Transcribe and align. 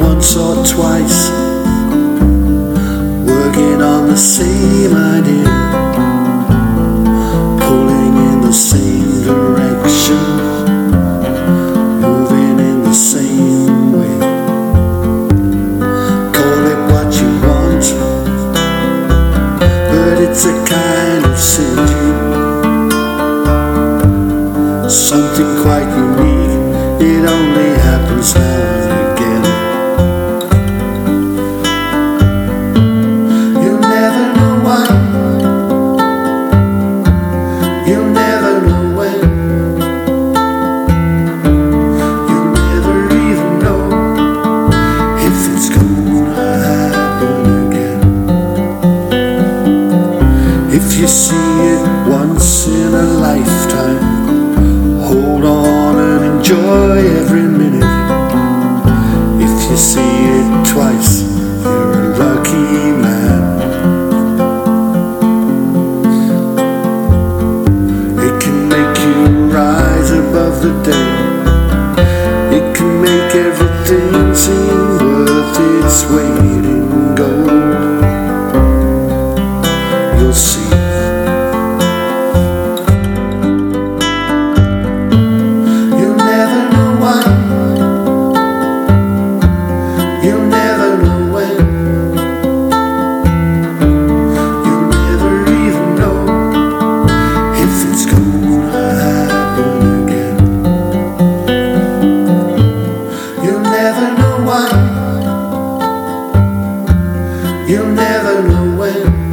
or 0.00 0.64
twice, 0.64 1.30
working 3.26 3.80
on 3.82 4.06
the 4.08 4.16
same 4.16 4.94
idea, 4.94 5.48
pulling 7.60 8.16
in 8.30 8.40
the 8.40 8.52
same 8.52 9.22
direction, 9.24 10.24
moving 12.00 12.58
in 12.60 12.82
the 12.82 12.92
same 12.94 13.92
way. 13.92 14.18
Call 16.32 16.66
it 16.72 16.80
what 16.92 17.12
you 17.20 17.30
want, 17.46 17.84
but 19.90 20.18
it's 20.22 20.44
a 20.46 20.54
kind 20.66 21.24
of 21.24 21.36
synergy, 21.36 22.10
something 24.90 25.62
quite 25.62 25.88
unique. 25.96 26.46
It 27.00 27.24
only 27.28 27.70
happens 27.80 28.34
now 28.34 29.07
see 59.78 60.00
it 60.00 60.66
twice, 60.66 61.22
you're 61.62 61.92
a 61.92 62.18
lucky 62.18 62.90
man. 63.04 63.42
It 68.18 68.42
can 68.42 68.68
make 68.68 68.98
you 69.06 69.46
rise 69.46 70.10
above 70.10 70.62
the 70.62 70.72
day. 70.82 71.10
It 72.56 72.76
can 72.76 73.00
make 73.00 73.34
everything 73.36 74.34
seem 74.34 74.98
worth 74.98 75.60
its 75.60 76.04
weight 76.10 76.64
in 76.74 77.14
gold. 77.14 78.02
You'll 80.18 80.34
see. 80.34 80.87
You'll 107.68 107.92
never 107.92 108.48
know 108.48 108.78
when. 108.78 109.27